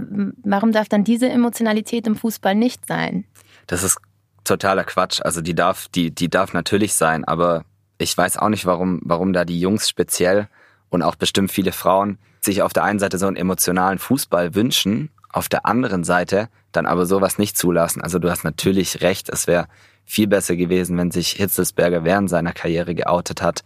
warum 0.43 0.71
darf 0.71 0.87
dann 0.87 1.03
diese 1.03 1.27
Emotionalität 1.27 2.07
im 2.07 2.15
Fußball 2.15 2.55
nicht 2.55 2.85
sein? 2.85 3.25
Das 3.67 3.83
ist 3.83 3.97
totaler 4.43 4.83
Quatsch. 4.83 5.21
Also 5.21 5.41
die 5.41 5.55
darf, 5.55 5.88
die, 5.89 6.11
die 6.11 6.29
darf 6.29 6.53
natürlich 6.53 6.93
sein, 6.93 7.25
aber 7.25 7.63
ich 7.97 8.17
weiß 8.17 8.38
auch 8.38 8.49
nicht, 8.49 8.65
warum, 8.65 8.99
warum 9.03 9.33
da 9.33 9.45
die 9.45 9.59
Jungs 9.59 9.88
speziell 9.88 10.47
und 10.89 11.03
auch 11.03 11.15
bestimmt 11.15 11.51
viele 11.51 11.71
Frauen 11.71 12.17
sich 12.41 12.62
auf 12.62 12.74
der 12.74 12.83
einen 12.83 13.00
Seite 13.00 13.17
so 13.17 13.27
einen 13.27 13.36
emotionalen 13.36 14.00
Fußball 14.00 14.55
wünschen, 14.55 15.12
auf 15.29 15.48
der 15.48 15.65
anderen 15.65 16.03
Seite 16.03 16.50
dann 16.71 16.86
aber 16.86 17.05
sowas 17.05 17.38
nicht 17.38 17.57
zulassen. 17.57 18.01
Also 18.01 18.19
du 18.19 18.29
hast 18.29 18.43
natürlich 18.43 19.01
recht, 19.01 19.29
es 19.29 19.48
wäre 19.48 19.67
viel 20.05 20.27
besser 20.27 20.55
gewesen, 20.55 20.98
wenn 20.98 21.12
sich 21.12 21.29
Hitzelsberger 21.31 22.03
während 22.03 22.29
seiner 22.29 22.53
Karriere 22.53 22.95
geoutet 22.95 23.41
hat 23.41 23.63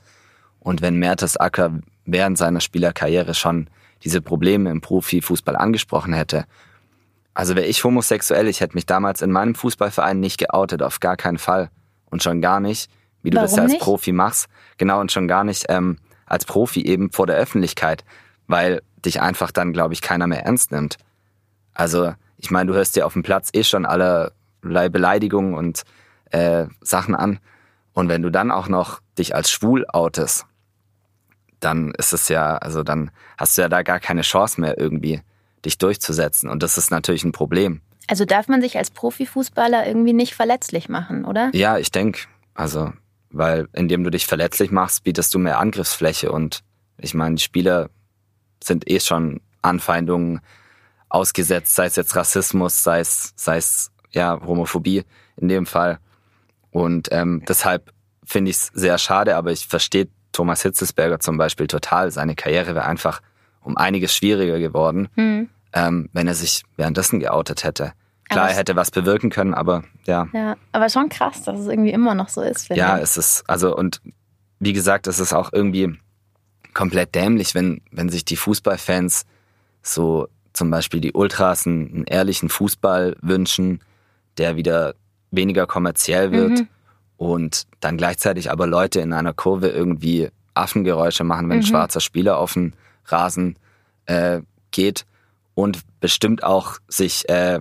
und 0.60 0.82
wenn 0.82 0.98
Mertesacker 0.98 1.80
während 2.06 2.38
seiner 2.38 2.60
Spielerkarriere 2.60 3.34
schon 3.34 3.70
diese 4.04 4.22
Probleme 4.22 4.70
im 4.70 4.82
Profifußball 4.82 5.56
angesprochen 5.56 6.14
hätte. 6.14 6.46
Also 7.36 7.56
wäre 7.56 7.68
ich 7.68 7.84
homosexuell, 7.84 8.48
ich 8.48 8.62
hätte 8.62 8.76
mich 8.76 8.86
damals 8.86 9.22
in 9.22 9.32
meinem 9.32 9.56
Fußballverein 9.56 10.20
nicht 10.20 10.40
geoutet, 10.40 10.82
auf 10.82 11.02
gar 11.02 11.18
keinen 11.18 11.38
Fall. 11.38 11.70
Und 12.10 12.24
schon 12.24 12.42
gar 12.42 12.62
nicht, 12.62 12.90
wie 13.22 13.30
du 13.30 13.38
das 13.38 13.52
Warum 13.52 13.58
ja 13.58 13.64
als 13.64 13.72
nicht? 13.74 13.82
Profi 13.82 14.14
machst. 14.14 14.48
Genau, 14.78 15.02
und 15.02 15.12
schon 15.12 15.28
gar 15.28 15.44
nicht 15.44 15.66
ähm, 15.68 15.98
als 16.26 16.46
Profi 16.46 16.86
eben 16.86 17.12
vor 17.12 17.28
der 17.28 17.36
Öffentlichkeit, 17.36 18.06
weil 18.48 18.82
dich 19.04 19.22
einfach 19.22 19.52
dann, 19.52 19.74
glaube 19.74 19.94
ich, 19.94 20.02
keiner 20.02 20.28
mehr 20.28 20.46
ernst 20.46 20.72
nimmt. 20.72 20.98
Also, 21.74 22.14
ich 22.38 22.52
meine, 22.52 22.72
du 22.72 22.78
hörst 22.78 22.96
dir 22.96 23.06
auf 23.06 23.14
dem 23.14 23.24
Platz 23.24 23.50
eh 23.54 23.64
schon 23.64 23.86
allerlei 23.86 24.88
Beleidigungen 24.90 25.56
und 25.56 25.84
äh, 26.32 26.68
Sachen 26.82 27.16
an. 27.16 27.40
Und 27.92 28.08
wenn 28.08 28.22
du 28.22 28.30
dann 28.30 28.50
auch 28.50 28.70
noch 28.70 29.02
dich 29.18 29.36
als 29.36 29.52
schwul 29.52 29.86
outest, 29.88 30.46
dann 31.60 31.92
ist 31.98 32.14
es 32.14 32.30
ja, 32.30 32.58
also 32.58 32.84
dann 32.84 33.12
hast 33.38 33.58
du 33.58 33.62
ja 33.62 33.70
da 33.70 33.82
gar 33.82 34.00
keine 34.00 34.22
Chance 34.22 34.62
mehr 34.62 34.78
irgendwie, 34.78 35.22
dich 35.66 35.78
durchzusetzen. 35.78 36.50
Und 36.50 36.64
das 36.64 36.78
ist 36.78 36.92
natürlich 36.92 37.24
ein 37.24 37.32
Problem. 37.32 37.82
Also 38.08 38.26
darf 38.26 38.48
man 38.48 38.62
sich 38.62 38.78
als 38.78 38.92
Profifußballer 38.92 39.88
irgendwie 39.88 40.14
nicht 40.14 40.36
verletzlich 40.36 40.90
machen, 40.90 41.26
oder? 41.26 41.50
Ja, 41.54 41.78
ich 41.78 41.92
denke, 41.92 42.22
also, 42.54 42.94
weil 43.32 43.68
indem 43.74 44.04
du 44.04 44.12
dich 44.12 44.28
verletzlich 44.28 44.72
machst, 44.72 45.04
bietest 45.04 45.34
du 45.34 45.40
mehr 45.40 45.60
Angriffsfläche 45.60 46.32
und 46.32 46.64
ich 46.98 47.14
meine, 47.14 47.36
die 47.36 47.44
Spieler 47.44 47.90
sind 48.64 48.90
eh 48.90 49.00
schon 49.00 49.42
Anfeindungen 49.62 50.42
ausgesetzt, 51.10 51.76
sei 51.76 51.86
es 51.86 51.96
jetzt 51.96 52.16
Rassismus, 52.16 52.84
sei 52.84 53.00
es, 53.00 53.34
sei 53.36 53.58
es 53.58 53.92
ja 54.12 54.40
Homophobie 54.46 55.04
in 55.38 55.48
dem 55.48 55.66
Fall. 55.66 56.00
Und 56.72 57.10
ähm, 57.12 57.44
deshalb 57.48 57.92
finde 58.24 58.52
ich 58.52 58.58
es 58.58 58.68
sehr 58.74 58.98
schade, 58.98 59.36
aber 59.36 59.52
ich 59.52 59.68
verstehe 59.68 60.08
Thomas 60.32 60.62
Hitzesberger 60.62 61.20
zum 61.20 61.38
Beispiel 61.38 61.68
total. 61.68 62.12
Seine 62.12 62.36
Karriere 62.36 62.76
wäre 62.76 62.86
einfach 62.86 63.22
um 63.62 63.78
einiges 63.78 64.16
schwieriger 64.16 64.60
geworden, 64.60 65.10
Hm. 65.16 65.50
Ähm, 65.76 66.10
wenn 66.14 66.28
er 66.28 66.34
sich 66.34 66.64
währenddessen 66.78 67.20
geoutet 67.20 67.64
hätte. 67.64 67.94
Klar, 68.30 68.46
Aber 68.46 68.52
er 68.52 68.58
hätte 68.58 68.76
was 68.76 68.90
bewirken 68.90 69.30
können, 69.30 69.54
aber 69.54 69.84
ja. 70.06 70.28
Ja, 70.34 70.56
aber 70.72 70.90
schon 70.90 71.10
krass, 71.10 71.44
dass 71.44 71.60
es 71.60 71.68
irgendwie 71.68 71.92
immer 71.92 72.16
noch 72.16 72.30
so 72.30 72.42
ist. 72.42 72.66
Finde 72.68 72.80
Ja, 72.80 72.98
ich. 72.98 73.04
es 73.04 73.18
ist, 73.18 73.44
also 73.48 73.76
und 73.78 74.02
wie 74.60 74.74
gesagt, 74.74 75.06
es 75.06 75.20
ist 75.20 75.34
auch 75.34 75.54
irgendwie 75.54 75.96
komplett 76.74 77.14
dämlich, 77.14 77.54
wenn, 77.54 77.82
wenn 77.92 78.10
sich 78.10 78.26
die 78.26 78.36
Fußballfans 78.36 79.26
so 79.84 80.28
zum 80.54 80.72
Beispiel 80.72 81.02
die 81.02 81.14
Ultras 81.14 81.68
einen, 81.68 81.88
einen 81.94 82.04
ehrlichen 82.06 82.50
Fußball 82.50 83.16
wünschen, 83.22 83.82
der 84.38 84.56
wieder 84.56 84.96
weniger 85.32 85.68
kommerziell 85.68 86.32
wird 86.32 86.60
Mhm. 86.62 86.68
und 87.18 87.68
dann 87.82 87.98
gleichzeitig 87.98 88.50
aber 88.52 88.66
Leute 88.66 89.02
in 89.02 89.14
einer 89.14 89.34
Kurve 89.34 89.68
irgendwie 89.68 90.30
Affengeräusche 90.54 91.24
machen, 91.26 91.50
wenn 91.50 91.58
ein 91.58 91.64
Mhm. 91.64 91.68
schwarzer 91.68 92.00
Spieler 92.00 92.38
auf 92.38 92.54
den 92.54 92.74
Rasen 93.06 93.58
äh, 94.06 94.42
geht 94.72 95.06
und 95.56 95.80
bestimmt 96.00 96.44
auch 96.44 96.78
sich 96.88 97.28
äh, 97.30 97.60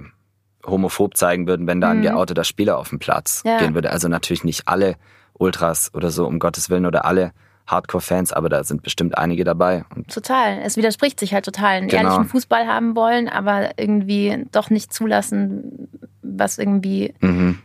homophob 0.66 1.16
zeigen 1.16 1.46
würden, 1.46 1.66
wenn 1.66 1.80
da 1.80 1.90
ein 1.90 1.98
Mhm. 1.98 2.02
geouteter 2.02 2.44
Spieler 2.44 2.78
auf 2.78 2.88
den 2.90 2.98
Platz 2.98 3.42
Ja. 3.44 3.58
gehen 3.58 3.74
würde. 3.74 3.90
Also 3.90 4.08
natürlich 4.08 4.44
nicht 4.44 4.66
alle 4.68 4.96
Ultras 5.34 5.92
oder 5.94 6.10
so, 6.10 6.26
um 6.26 6.38
Gottes 6.38 6.70
Willen, 6.70 6.86
oder 6.86 7.04
alle 7.04 7.32
Hardcore-Fans, 7.66 8.32
aber 8.32 8.48
da 8.50 8.62
sind 8.64 8.82
bestimmt 8.82 9.16
einige 9.16 9.42
dabei. 9.44 9.84
Und 9.94 10.12
Total. 10.12 10.58
Es 10.62 10.76
widerspricht 10.76 11.18
sich 11.18 11.32
halt 11.34 11.44
total. 11.46 11.76
Einen 11.76 11.88
Genau. 11.88 12.02
ehrlichen 12.02 12.26
Fußball 12.26 12.66
haben 12.66 12.94
wollen, 12.94 13.28
aber 13.28 13.78
irgendwie 13.78 14.44
doch 14.52 14.68
nicht 14.70 14.92
zulassen, 14.92 15.88
was 16.22 16.58
irgendwie 16.58 17.14
mhm. 17.20 17.58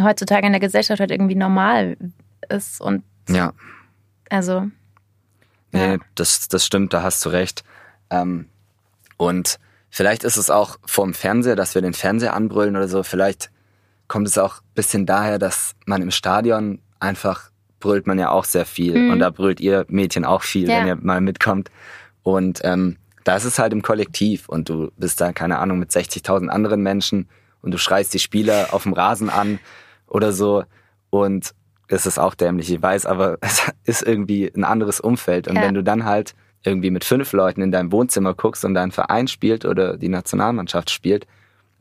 heutzutage 0.00 0.46
in 0.46 0.52
der 0.52 0.60
Gesellschaft 0.60 0.98
halt 1.00 1.10
irgendwie 1.10 1.34
normal 1.34 1.96
ist. 2.48 2.80
Und 2.80 3.04
ja, 3.28 3.52
also, 4.30 4.68
Nee, 5.72 5.94
Ja. 5.94 5.96
das, 6.14 6.48
das 6.48 6.64
stimmt, 6.64 6.92
da 6.94 7.02
hast 7.02 7.24
du 7.24 7.30
recht. 7.30 7.64
Ähm, 8.10 8.46
und 9.16 9.58
vielleicht 9.94 10.24
ist 10.24 10.36
es 10.36 10.50
auch 10.50 10.76
vom 10.84 11.14
Fernseher, 11.14 11.54
dass 11.54 11.76
wir 11.76 11.82
den 11.82 11.94
Fernseher 11.94 12.34
anbrüllen 12.34 12.74
oder 12.74 12.88
so. 12.88 13.04
Vielleicht 13.04 13.52
kommt 14.08 14.26
es 14.26 14.36
auch 14.38 14.56
ein 14.58 14.74
bisschen 14.74 15.06
daher, 15.06 15.38
dass 15.38 15.76
man 15.86 16.02
im 16.02 16.10
Stadion 16.10 16.80
einfach 16.98 17.50
brüllt 17.78 18.08
man 18.08 18.18
ja 18.18 18.30
auch 18.30 18.44
sehr 18.44 18.66
viel. 18.66 18.98
Mhm. 18.98 19.10
Und 19.12 19.18
da 19.20 19.30
brüllt 19.30 19.60
ihr 19.60 19.84
Mädchen 19.88 20.24
auch 20.24 20.42
viel, 20.42 20.68
Ja. 20.68 20.78
wenn 20.80 20.86
ihr 20.88 20.96
mal 20.96 21.20
mitkommt. 21.20 21.70
Und 22.24 22.60
ähm, 22.64 22.96
da 23.22 23.36
ist 23.36 23.44
es 23.44 23.60
halt 23.60 23.72
im 23.72 23.82
Kollektiv 23.82 24.48
und 24.48 24.68
du 24.68 24.90
bist 24.96 25.20
da, 25.20 25.32
keine 25.32 25.60
Ahnung, 25.60 25.78
mit 25.78 25.90
60.000 25.92 26.48
anderen 26.48 26.82
Menschen 26.82 27.28
und 27.62 27.70
du 27.70 27.78
schreist 27.78 28.12
die 28.14 28.18
Spieler 28.18 28.68
auf 28.72 28.82
dem 28.82 28.94
Rasen 28.94 29.30
an 29.30 29.60
oder 30.08 30.32
so. 30.32 30.64
Und 31.10 31.54
es 31.86 32.04
ist 32.04 32.18
auch 32.18 32.34
dämlich, 32.34 32.72
ich 32.72 32.82
weiß, 32.82 33.06
aber 33.06 33.38
es 33.42 33.62
ist 33.84 34.02
irgendwie 34.02 34.50
ein 34.56 34.64
anderes 34.64 34.98
Umfeld. 34.98 35.46
Und 35.46 35.54
Ja. 35.54 35.62
wenn 35.62 35.74
du 35.74 35.84
dann 35.84 36.04
halt 36.04 36.34
irgendwie 36.64 36.90
mit 36.90 37.04
fünf 37.04 37.32
Leuten 37.32 37.62
in 37.62 37.70
deinem 37.72 37.92
Wohnzimmer 37.92 38.34
guckst 38.34 38.64
und 38.64 38.74
dein 38.74 38.90
Verein 38.90 39.28
spielt 39.28 39.64
oder 39.64 39.96
die 39.96 40.08
Nationalmannschaft 40.08 40.90
spielt, 40.90 41.26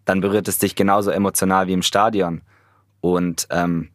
dann 0.05 0.21
berührt 0.21 0.47
es 0.47 0.59
dich 0.59 0.75
genauso 0.75 1.11
emotional 1.11 1.67
wie 1.67 1.73
im 1.73 1.81
Stadion. 1.83 2.41
Und 3.01 3.47
ähm, 3.49 3.89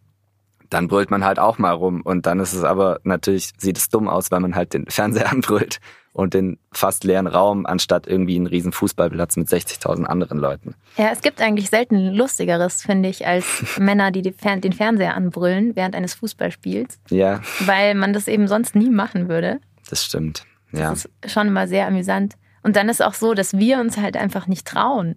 dann 0.71 0.89
brüllt 0.89 1.11
man 1.11 1.25
halt 1.25 1.39
auch 1.39 1.59
mal 1.59 1.73
rum. 1.73 2.03
Und 2.03 2.27
dann 2.27 2.41
ist 2.41 2.53
es 2.53 2.65
aber 2.65 3.01
natürlich, 3.05 3.53
sieht 3.59 3.79
es 3.79 3.89
dumm 3.89 4.09
aus, 4.09 4.31
weil 4.31 4.41
man 4.41 4.55
halt 4.55 4.75
den 4.75 4.87
Fernseher 4.87 5.31
anbrüllt 5.33 5.79
und 6.15 6.35
den 6.35 6.59
fast 6.73 7.05
leeren 7.05 7.27
Raum, 7.27 7.65
anstatt 7.65 8.07
irgendwie 8.07 8.37
einen 8.37 8.47
riesen 8.47 8.73
Fußballplatz 8.73 9.37
mit 9.37 9.49
60.000 9.49 10.05
anderen 10.05 10.39
Leuten. 10.39 10.75
ja, 10.97 11.11
es 11.13 11.21
gibt 11.21 11.41
eigentlich 11.41 11.71
selten 11.71 12.13
Lustigeres, 12.15 12.83
finde 12.83 13.09
ich, 13.09 13.27
als 13.27 13.45
Männer, 13.79 14.11
die 14.11 14.23
die 14.23 14.33
Fer- 14.33 14.57
den 14.57 14.73
Fernseher 14.73 15.15
anbrüllen 15.15 15.77
während 15.77 15.95
eines 15.95 16.15
Fußballspiels, 16.15 16.99
Ja, 17.11 17.41
weil 17.61 17.95
man 17.95 18.13
das 18.13 18.27
eben 18.27 18.49
sonst 18.49 18.75
nie 18.75 18.91
machen 18.91 19.29
würde. 19.29 19.61
das 19.91 20.05
stimmt. 20.05 20.45
Ja. 20.73 20.91
Das 20.91 21.09
ist 21.23 21.33
schon 21.33 21.49
immer 21.49 21.67
sehr 21.69 21.87
amüsant. 21.87 22.35
Und 22.63 22.77
dann 22.77 22.89
ist 22.89 23.03
auch 23.03 23.15
so, 23.15 23.35
dass 23.35 23.57
wir 23.57 23.79
uns 23.81 23.97
halt 23.97 24.17
einfach 24.17 24.47
nicht 24.47 24.67
trauen. 24.67 25.17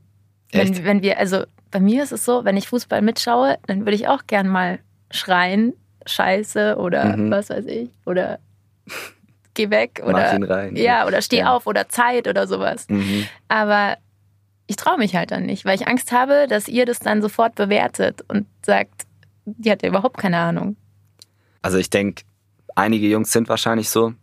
Echt? 0.52 0.78
Wenn, 0.78 0.86
wenn 0.86 1.02
wir, 1.02 1.18
also 1.20 1.44
bei 1.72 1.80
mir 1.80 2.04
ist 2.04 2.12
es 2.12 2.24
so, 2.26 2.46
wenn 2.46 2.58
ich 2.58 2.68
Fußball 2.70 3.02
mitschaue, 3.02 3.58
dann 3.68 3.82
würde 3.82 3.96
ich 3.96 4.08
auch 4.08 4.28
gern 4.28 4.48
mal 4.48 4.80
schreien, 5.10 5.74
Scheiße 6.06 6.78
oder 6.78 7.18
Mhm. 7.18 7.32
was 7.32 7.50
weiß 7.50 7.66
ich, 7.66 7.90
oder 8.06 8.40
geh 9.54 9.70
weg 9.70 10.00
Mach 10.04 10.10
oder 10.10 10.34
ihn 10.36 10.44
rein. 10.44 10.76
ja, 10.76 11.06
oder 11.06 11.22
steh 11.22 11.40
Ja. 11.40 11.56
auf 11.56 11.68
oder 11.68 11.90
Zeit 11.90 12.28
oder 12.28 12.48
sowas. 12.48 12.88
Mhm. 12.90 13.26
Aber 13.48 13.98
ich 14.68 14.76
traue 14.78 14.98
mich 14.98 15.16
halt 15.16 15.32
dann 15.32 15.46
nicht, 15.46 15.66
weil 15.66 15.76
ich 15.76 15.88
Angst 15.88 16.12
habe, 16.12 16.48
dass 16.48 16.68
ihr 16.68 16.86
das 16.86 17.00
dann 17.00 17.22
sofort 17.22 17.56
bewertet 17.56 18.24
und 18.30 18.48
sagt, 18.66 19.04
die 19.46 19.70
hat 19.72 19.84
ja 19.84 19.90
überhaupt 19.90 20.18
keine 20.18 20.38
Ahnung. 20.38 20.76
Also 21.62 21.78
ich 21.78 21.90
denke, 21.90 22.24
einige 22.76 23.08
Jungs 23.08 23.32
sind 23.32 23.50
wahrscheinlich 23.50 23.90
so. 23.90 24.14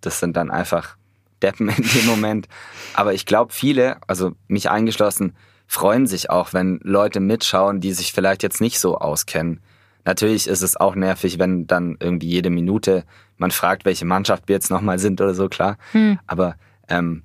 Das 0.00 0.20
sind 0.20 0.36
dann 0.36 0.50
einfach 0.50 0.96
Deppen 1.42 1.68
in 1.68 1.84
dem 1.94 2.06
Moment. 2.06 2.48
Aber 2.94 3.14
ich 3.14 3.26
glaube, 3.26 3.52
viele, 3.52 3.96
also 4.06 4.32
mich 4.48 4.70
eingeschlossen, 4.70 5.34
freuen 5.66 6.06
sich 6.06 6.30
auch, 6.30 6.52
wenn 6.52 6.80
Leute 6.82 7.20
mitschauen, 7.20 7.80
die 7.80 7.92
sich 7.92 8.12
vielleicht 8.12 8.42
jetzt 8.42 8.60
nicht 8.60 8.80
so 8.80 8.98
auskennen. 8.98 9.60
Natürlich 10.04 10.48
ist 10.48 10.62
es 10.62 10.76
auch 10.76 10.94
nervig, 10.94 11.38
wenn 11.38 11.66
dann 11.66 11.96
irgendwie 12.00 12.28
jede 12.28 12.50
Minute 12.50 13.04
man 13.36 13.50
fragt, 13.50 13.84
welche 13.84 14.04
Mannschaft 14.04 14.48
wir 14.48 14.54
jetzt 14.56 14.70
nochmal 14.70 14.98
sind 14.98 15.20
oder 15.20 15.34
so, 15.34 15.48
klar. 15.48 15.76
Hm. 15.92 16.18
Aber 16.26 16.56
ähm, 16.88 17.22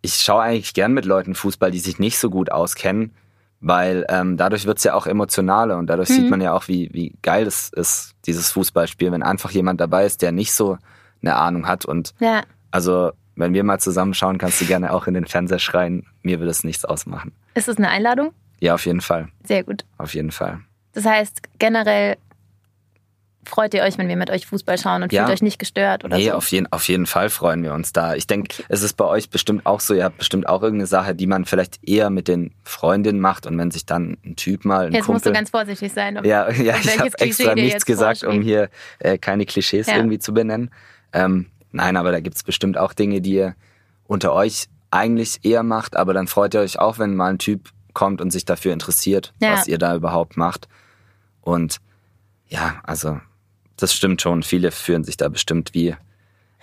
ich 0.00 0.14
schaue 0.16 0.42
eigentlich 0.42 0.74
gern 0.74 0.92
mit 0.92 1.04
Leuten 1.04 1.34
Fußball, 1.34 1.70
die 1.70 1.78
sich 1.78 1.98
nicht 1.98 2.18
so 2.18 2.30
gut 2.30 2.50
auskennen, 2.50 3.14
weil 3.60 4.04
ähm, 4.08 4.36
dadurch 4.36 4.66
wird's 4.66 4.82
ja 4.82 4.94
auch 4.94 5.06
emotionaler 5.06 5.78
und 5.78 5.86
dadurch 5.86 6.08
Mhm. 6.08 6.14
sieht 6.14 6.30
man 6.30 6.40
ja 6.40 6.52
auch, 6.52 6.66
wie, 6.66 6.90
wie 6.92 7.14
geil 7.22 7.46
es 7.46 7.68
ist, 7.68 8.14
dieses 8.26 8.50
Fußballspiel, 8.50 9.12
wenn 9.12 9.22
einfach 9.22 9.52
jemand 9.52 9.80
dabei 9.80 10.04
ist, 10.04 10.22
der 10.22 10.32
nicht 10.32 10.52
so 10.52 10.78
eine 11.22 11.36
Ahnung 11.36 11.66
hat. 11.66 11.84
Und 11.84 12.14
Ja, 12.20 12.42
also, 12.70 13.12
wenn 13.36 13.54
wir 13.54 13.64
mal 13.64 13.78
zusammenschauen, 13.78 14.38
kannst 14.38 14.60
du 14.60 14.66
gerne 14.66 14.92
auch 14.92 15.06
in 15.06 15.14
den 15.14 15.26
Fernseher 15.26 15.58
schreien. 15.58 16.06
Mir 16.22 16.38
würde 16.40 16.50
es 16.50 16.64
nichts 16.64 16.84
ausmachen. 16.84 17.32
ist 17.54 17.68
es 17.68 17.76
eine 17.78 17.88
Einladung? 17.88 18.32
Ja, 18.60 18.74
auf 18.74 18.86
jeden 18.86 19.00
Fall. 19.00 19.28
Sehr 19.44 19.64
gut. 19.64 19.84
Auf 19.98 20.14
jeden 20.14 20.30
Fall. 20.30 20.60
Das 20.92 21.04
heißt, 21.04 21.42
generell 21.58 22.16
freut 23.44 23.74
ihr 23.74 23.82
euch, 23.82 23.98
wenn 23.98 24.06
wir 24.08 24.16
mit 24.16 24.30
euch 24.30 24.46
Fußball 24.46 24.78
schauen 24.78 25.02
und 25.02 25.12
Ja. 25.12 25.24
fühlt 25.24 25.34
euch 25.38 25.42
nicht 25.42 25.58
gestört 25.58 26.04
oder 26.04 26.16
nee, 26.16 26.26
so. 26.28 26.32
auf, 26.34 26.46
jeden, 26.52 26.72
auf 26.72 26.86
jeden 26.86 27.06
Fall 27.06 27.28
freuen 27.28 27.64
wir 27.64 27.74
uns 27.74 27.92
da. 27.92 28.14
Ich 28.14 28.28
denke, 28.28 28.62
es 28.68 28.82
ist 28.82 28.96
bei 28.96 29.04
euch 29.04 29.30
bestimmt 29.30 29.66
auch 29.66 29.80
so, 29.80 29.94
ihr 29.94 30.04
habt 30.04 30.18
bestimmt 30.18 30.48
auch 30.48 30.62
irgendeine 30.62 30.86
Sache, 30.86 31.14
die 31.16 31.26
man 31.26 31.44
vielleicht 31.44 31.80
eher 31.86 32.08
mit 32.10 32.28
den 32.28 32.52
Freundinnen 32.62 33.18
macht 33.20 33.46
und 33.46 33.58
wenn 33.58 33.72
sich 33.72 33.84
dann 33.84 34.16
ein 34.24 34.36
Typ 34.36 34.64
mal, 34.64 34.86
ein 34.86 34.92
Jetzt 34.92 35.08
musst 35.08 35.24
du 35.26 35.30
Kumpel... 35.30 35.32
ganz 35.32 35.50
vorsichtig 35.50 35.92
sein. 35.92 36.18
ob- 36.18 36.24
Ja, 36.24 36.48
ja 36.52 36.76
ich 36.76 36.98
habe 37.00 37.10
extra 37.18 37.54
nichts 37.56 37.84
gesagt, 37.84 38.22
um 38.22 38.42
hier 38.42 38.70
äh, 39.00 39.18
keine 39.18 39.44
Klischees 39.44 39.88
Ja. 39.88 39.96
irgendwie 39.96 40.20
zu 40.20 40.32
benennen. 40.32 40.70
Ähm, 41.12 41.46
nein, 41.72 41.96
aber 41.96 42.12
da 42.12 42.20
gibt's 42.20 42.42
bestimmt 42.42 42.78
auch 42.78 42.92
Dinge, 42.92 43.20
die 43.20 43.34
ihr 43.34 43.54
unter 44.04 44.32
euch 44.32 44.68
eigentlich 44.90 45.40
eher 45.44 45.62
macht, 45.62 45.96
aber 45.96 46.12
dann 46.12 46.26
freut 46.26 46.54
ihr 46.54 46.60
euch 46.60 46.78
auch, 46.78 46.98
wenn 46.98 47.14
mal 47.16 47.30
ein 47.30 47.38
Typ 47.38 47.70
kommt 47.94 48.20
und 48.20 48.30
sich 48.30 48.44
dafür 48.44 48.72
interessiert, 48.72 49.32
Ja. 49.40 49.52
was 49.52 49.66
ihr 49.66 49.78
da 49.78 49.94
überhaupt 49.94 50.36
macht. 50.36 50.68
Und 51.40 51.78
ja, 52.48 52.80
also 52.84 53.20
das 53.76 53.94
stimmt 53.94 54.20
schon. 54.22 54.42
Viele 54.42 54.70
führen 54.70 55.04
sich 55.04 55.16
da 55.16 55.28
bestimmt 55.28 55.74
wie 55.74 55.94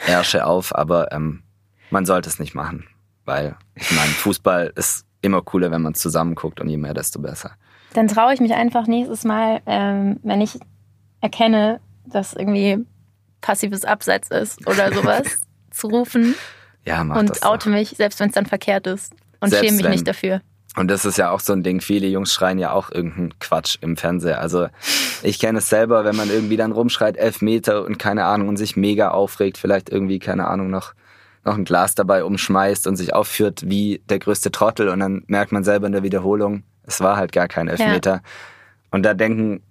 Ärsche 0.07 0.45
auf, 0.45 0.75
aber 0.75 1.11
ähm, 1.11 1.43
man 1.89 2.05
sollte 2.05 2.29
es 2.29 2.39
nicht 2.39 2.53
machen, 2.55 2.85
weil 3.25 3.55
ich 3.75 3.91
meine, 3.91 4.11
Fußball 4.11 4.71
ist 4.75 5.05
immer 5.21 5.41
cooler, 5.41 5.71
wenn 5.71 5.81
man 5.81 5.95
zusammen 5.95 6.35
guckt 6.35 6.61
und 6.61 6.69
je 6.69 6.77
mehr, 6.77 6.93
desto 6.93 7.19
besser. 7.19 7.51
Dann 7.93 8.07
traue 8.07 8.33
ich 8.33 8.39
mich 8.39 8.53
einfach 8.53 8.87
nächstes 8.87 9.23
Mal, 9.25 9.61
ähm, 9.65 10.19
wenn 10.23 10.39
ich 10.41 10.59
erkenne, 11.21 11.81
dass 12.05 12.33
irgendwie 12.33 12.85
passives 13.41 13.85
Abseits 13.85 14.29
ist 14.29 14.65
oder 14.67 14.93
sowas, 14.93 15.23
zu 15.71 15.87
rufen 15.87 16.35
Ja, 16.85 17.03
mach 17.03 17.15
das 17.15 17.29
und 17.29 17.43
doch. 17.43 17.49
oute 17.51 17.69
mich, 17.69 17.89
selbst 17.89 18.19
wenn 18.19 18.29
es 18.29 18.35
dann 18.35 18.45
verkehrt 18.45 18.87
ist. 18.87 19.13
Und 19.39 19.49
Selbst 19.49 19.65
schäme 19.65 19.77
mich 19.77 19.85
wenn. 19.85 19.91
nicht 19.91 20.07
dafür. 20.07 20.41
Und 20.75 20.89
das 20.89 21.03
ist 21.05 21.17
ja 21.17 21.31
auch 21.31 21.39
so 21.39 21.53
ein 21.53 21.63
Ding. 21.63 21.81
Viele 21.81 22.07
Jungs 22.07 22.33
schreien 22.33 22.59
ja 22.59 22.71
auch 22.71 22.91
irgendeinen 22.91 23.37
Quatsch 23.39 23.77
im 23.81 23.97
Fernseher. 23.97 24.39
Also 24.39 24.67
ich 25.23 25.39
kenne 25.39 25.59
es 25.59 25.69
selber, 25.69 26.05
wenn 26.05 26.15
man 26.15 26.29
irgendwie 26.29 26.57
dann 26.57 26.71
rumschreit, 26.71 27.17
elf 27.17 27.41
Meter 27.41 27.85
und 27.85 27.97
keine 27.97 28.25
Ahnung 28.25 28.49
und 28.49 28.57
sich 28.57 28.75
mega 28.75 29.09
aufregt, 29.11 29.57
vielleicht 29.57 29.89
irgendwie, 29.89 30.19
keine 30.19 30.47
Ahnung, 30.47 30.69
noch, 30.69 30.93
noch 31.43 31.55
ein 31.55 31.65
Glas 31.65 31.95
dabei 31.95 32.23
umschmeißt 32.23 32.85
und 32.87 32.97
sich 32.97 33.13
aufführt 33.13 33.63
wie 33.65 34.01
der 34.09 34.19
größte 34.19 34.51
Trottel 34.51 34.89
und 34.89 34.99
dann 34.99 35.23
merkt 35.27 35.51
man 35.51 35.63
selber 35.63 35.87
in 35.87 35.93
der 35.93 36.03
Wiederholung, 36.03 36.63
es 36.83 37.01
war 37.01 37.17
halt 37.17 37.31
gar 37.31 37.47
kein 37.47 37.67
Elfmeter. 37.67 38.21
Und 38.91 39.03
da 39.03 39.13
denken 39.13 39.61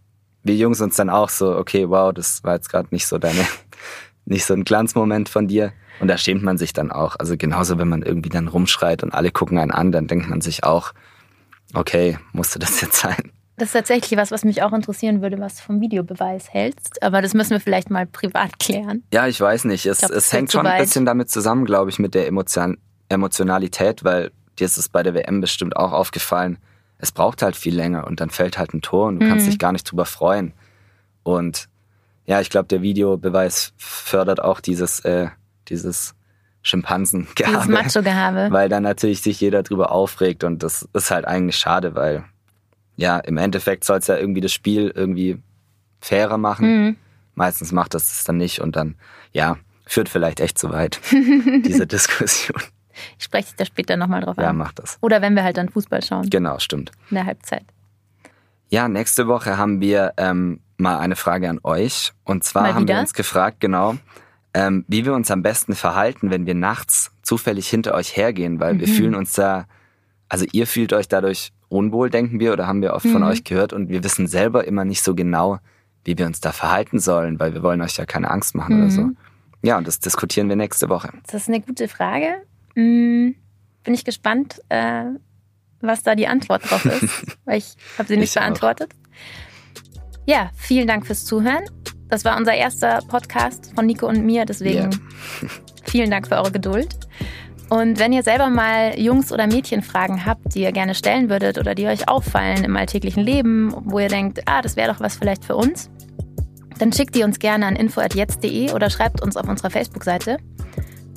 wir 0.43 0.57
Jungs 0.57 0.81
uns 0.81 0.97
dann 0.97 1.11
auch 1.11 1.29
so, 1.29 1.57
okay, 1.57 1.89
wow, 1.89 2.13
das 2.13 2.45
war 2.45 2.55
jetzt 2.55 2.69
gerade 2.69 2.89
nicht 2.91 3.07
so 3.07 3.19
deine, 3.19 3.47
nicht 4.25 4.45
so 4.45 4.55
ein 4.55 4.65
Glanzmoment 4.65 5.29
von 5.29 5.49
dir. 5.49 5.73
Und 6.01 6.09
da 6.09 6.17
schämt 6.17 6.43
man 6.43 6.59
sich 6.59 6.73
dann 6.73 6.93
auch. 6.93 7.17
Also 7.19 7.37
genauso, 7.37 7.79
wenn 7.79 7.89
man 7.89 8.03
irgendwie 8.03 8.29
dann 8.29 8.49
rumschreit 8.49 9.03
und 9.03 9.13
alle 9.13 9.31
gucken 9.31 9.59
einen 9.59 9.73
an, 9.73 9.91
dann 9.91 10.07
denkt 10.07 10.29
man 10.29 10.41
sich 10.41 10.63
auch, 10.63 10.93
okay, 11.75 12.19
musste 12.33 12.59
das 12.59 12.81
jetzt 12.81 12.97
sein? 12.97 13.33
Das 13.57 13.71
ist 13.71 13.73
tatsächlich 13.73 14.17
was, 14.17 14.31
was 14.31 14.45
mich 14.45 14.63
auch 14.63 14.73
interessieren 14.73 15.21
würde, 15.21 15.41
was 15.41 15.57
du 15.57 15.63
vom 15.63 15.81
Videobeweis 15.81 16.53
hältst. 16.53 17.03
Aber 17.03 17.21
das 17.21 17.35
müssen 17.35 17.51
wir 17.51 17.61
vielleicht 17.61 17.91
mal 17.91 18.07
privat 18.07 18.61
klären. 18.61 19.03
Ja, 19.13 19.27
ich 19.27 19.41
weiß 19.41 19.65
nicht. 19.65 19.85
Es, 19.85 19.99
glaub, 19.99 20.13
es 20.13 20.33
hängt 20.33 20.53
schon 20.53 20.67
ein 20.67 20.81
bisschen 20.81 21.05
damit 21.05 21.29
zusammen, 21.29 21.65
glaube 21.65 21.91
ich, 21.91 21.99
mit 21.99 22.15
der 22.15 22.29
Emotion 22.29 22.79
Emotionalität, 23.11 24.05
weil 24.05 24.31
dir 24.59 24.67
ist 24.67 24.77
es 24.77 24.91
bei 24.91 25.03
der 25.03 25.15
WM 25.15 25.41
bestimmt 25.41 25.77
auch 25.77 25.93
aufgefallen. 25.93 26.59
Es 26.99 27.13
braucht 27.13 27.43
halt 27.43 27.57
viel 27.57 27.75
länger 27.75 28.07
und 28.07 28.21
dann 28.21 28.31
fällt 28.31 28.59
halt 28.59 28.75
ein 28.75 28.83
Tor 28.83 29.07
und 29.09 29.21
du 29.21 29.29
kannst 29.29 29.47
Mhm. 29.47 29.51
dich 29.51 29.59
gar 29.59 29.73
nicht 29.73 29.91
drüber 29.91 30.05
freuen. 30.05 30.53
Und 31.23 31.69
ja, 32.27 32.41
ich 32.41 32.51
glaube, 32.51 32.69
der 32.69 32.83
Videobeweis 32.83 33.73
fördert 33.77 34.43
auch 34.43 34.61
dieses, 34.61 35.01
äh, 35.01 35.29
dieses 35.69 35.83
Dieses 35.85 36.15
Schimpansengehabe. 36.63 37.71
Macho-Gehabe. 37.73 38.49
weil 38.51 38.69
dann 38.69 38.83
natürlich 38.83 39.23
sich 39.23 39.41
jeder 39.41 39.63
drüber 39.63 39.93
aufregt 39.93 40.45
und 40.45 40.63
das 40.63 40.89
ist 40.93 41.11
halt 41.11 41.25
eigentlich 41.25 41.57
schade, 41.57 41.95
weil 41.95 42.25
ja, 42.97 43.19
im 43.19 43.37
Endeffekt 43.37 43.85
soll 43.85 43.99
es 43.99 44.07
ja 44.09 44.17
irgendwie 44.17 44.41
das 44.41 44.53
Spiel 44.53 44.93
irgendwie 44.95 45.41
fairer 46.01 46.37
machen. 46.37 46.67
Mhm. 46.87 46.97
Meistens 47.35 47.71
macht 47.71 47.95
das 47.95 48.07
das 48.09 48.25
dann 48.25 48.37
nicht 48.39 48.61
und 48.61 48.75
dann, 48.75 48.97
ja, 49.33 49.57
führt 49.87 50.09
vielleicht 50.09 50.41
echt 50.41 50.59
zu 50.59 50.71
weit, 50.71 51.01
diese 51.65 51.87
Diskussion. 51.87 52.61
Ich 53.19 53.25
spreche 53.25 53.47
dich 53.49 53.57
da 53.57 53.65
später 53.65 53.97
nochmal 53.97 54.21
drauf 54.23 54.37
Ja, 54.39 54.51
an. 54.51 54.57
mach 54.57 54.73
das. 54.73 54.99
Oder 55.01 55.21
wenn 55.23 55.35
wir 55.35 55.45
halt 55.45 55.57
dann 55.57 55.69
Fußball 55.69 56.03
schauen, 56.03 56.29
Genau, 56.31 56.59
stimmt. 56.59 56.93
in 57.11 57.15
der 57.17 57.27
Halbzeit. 57.27 57.65
Ja, 58.71 58.89
nächste 58.89 59.27
Woche 59.29 59.57
haben 59.57 59.81
wir 59.81 60.13
ähm, 60.19 60.61
mal 60.77 60.99
eine 60.99 61.17
Frage 61.17 61.49
an 61.49 61.61
euch. 61.63 62.13
Und 62.25 62.45
zwar 62.45 62.75
haben 62.75 62.87
wir 62.87 62.99
uns 62.99 63.15
gefragt, 63.15 63.61
genau, 63.61 63.97
ähm, 64.55 64.85
wie 64.89 65.05
wir 65.07 65.15
uns 65.15 65.31
am 65.31 65.43
besten 65.43 65.75
verhalten, 65.75 66.31
wenn 66.31 66.47
wir 66.47 66.55
nachts 66.55 67.11
zufällig 67.23 67.69
hinter 67.69 67.95
euch 67.95 68.17
hergehen, 68.17 68.61
weil 68.61 68.75
Mhm. 68.75 68.81
wir 68.81 68.89
fühlen 68.89 69.15
uns 69.15 69.33
da, 69.33 69.67
also 70.29 70.45
ihr 70.53 70.67
fühlt 70.67 70.93
euch 70.93 71.09
dadurch 71.09 71.53
unwohl, 71.71 72.11
denken 72.11 72.41
wir, 72.41 72.53
oder 72.53 72.67
haben 72.67 72.83
wir 72.83 72.95
oft 72.95 73.07
von 73.07 73.23
Mhm. 73.23 73.29
euch 73.29 73.45
gehört 73.45 73.73
und 73.73 73.89
wir 73.89 74.05
wissen 74.05 74.27
selber 74.27 74.67
immer 74.67 74.85
nicht 74.85 75.03
so 75.03 75.15
genau, 75.15 75.59
wie 76.05 76.17
wir 76.17 76.27
uns 76.27 76.41
da 76.41 76.53
verhalten 76.53 76.99
sollen, 76.99 77.39
weil 77.41 77.53
wir 77.55 77.63
wollen 77.63 77.81
euch 77.83 77.97
ja 77.97 78.07
keine 78.07 78.31
Angst 78.31 78.55
machen 78.55 78.77
oder 78.77 78.87
Mhm. 78.87 78.91
so. 78.91 79.09
Ja, 79.63 79.77
und 79.77 79.87
das 79.87 79.99
diskutieren 80.01 80.49
wir 80.49 80.57
nächste 80.57 80.89
Woche. 80.89 81.11
Das 81.25 81.35
ist 81.43 81.49
eine 81.49 81.61
gute 81.61 81.89
Frage. 81.89 82.43
Hm, 82.79 83.35
bin 83.83 83.95
ich 83.95 84.05
gespannt, 84.05 84.61
äh, 84.69 85.05
was 85.81 86.05
da 86.05 86.15
die 86.15 86.29
Antwort 86.29 86.71
drauf 86.71 86.85
ist, 86.85 87.37
weil 87.45 87.59
ich 87.59 87.75
habe 87.99 88.07
sie 88.09 88.17
nicht 88.17 88.31
Ich 88.31 88.39
auch. 88.39 88.43
beantwortet. 88.43 88.93
Ja, 90.27 90.51
vielen 90.55 90.87
Dank 90.87 91.05
fürs 91.07 91.25
Zuhören. 91.25 91.65
Das 92.09 92.25
war 92.25 92.37
unser 92.37 92.55
erster 92.55 93.01
Podcast 93.09 93.73
von 93.75 93.85
Nico 93.87 94.07
und 94.07 94.25
mir, 94.25 94.45
deswegen 94.45 94.91
Ja. 94.93 94.99
vielen 95.85 96.11
Dank 96.11 96.29
für 96.29 96.37
eure 96.37 96.53
Geduld. 96.53 96.97
Und 97.69 97.99
wenn 97.99 98.13
ihr 98.13 98.23
selber 98.23 98.49
mal 98.49 98.99
Jungs- 98.99 99.33
oder 99.33 99.47
Mädchenfragen 99.49 100.25
habt, 100.25 100.55
die 100.55 100.61
ihr 100.63 100.73
gerne 100.73 100.95
stellen 100.95 101.29
würdet 101.29 101.59
oder 101.59 101.75
die 101.75 101.87
euch 101.87 102.09
auffallen 102.09 102.63
im 102.65 102.77
alltäglichen 102.77 103.25
Leben, 103.25 103.75
wo 103.87 103.99
ihr 103.99 104.09
denkt, 104.09 104.41
ah, 104.47 104.63
das 104.63 104.77
wäre 104.77 104.93
doch 104.93 105.01
was 105.01 105.17
vielleicht 105.17 105.45
für 105.45 105.57
uns, 105.57 105.91
dann 106.79 106.93
schickt 106.93 107.15
die 107.17 107.25
uns 107.25 107.41
gerne 107.41 107.67
an 107.67 107.75
info.jetzt.de 107.77 108.71
oder 108.73 108.89
schreibt 108.89 109.21
uns 109.21 109.37
auf 109.37 109.49
unserer 109.49 109.71
Facebook-Seite. 109.71 110.39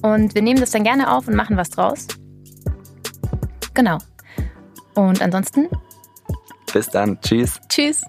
Und 0.02 0.36
wir 0.36 0.42
nehmen 0.42 0.60
das 0.60 0.72
dann 0.72 0.84
gerne 0.84 1.12
auf 1.12 1.28
und 1.28 1.36
machen 1.36 1.58
was 1.58 1.70
draus. 1.70 2.08
Genau. 3.74 3.98
Und 4.96 5.22
ansonsten, 5.22 5.68
Bis 6.74 6.90
dann. 6.90 7.20
Tschüss. 7.22 7.60
tschüss. 7.70 8.04